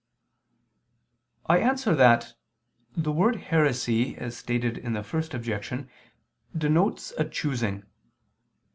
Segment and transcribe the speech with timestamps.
[1.45, 2.33] I answer that,
[2.97, 5.91] The word heresy as stated in the first objection
[6.57, 7.83] denotes a choosing.